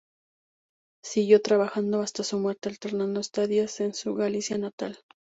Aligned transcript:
Siguió 1.03 1.43
trabajando 1.43 2.01
hasta 2.01 2.23
su 2.23 2.39
muerte, 2.39 2.69
alternando 2.69 3.19
estadías 3.19 3.79
en 3.81 3.93
su 3.93 4.15
Galicia 4.15 4.57
natal. 4.57 4.97